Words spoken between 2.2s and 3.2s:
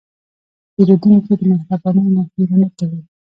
هېره نه کوي.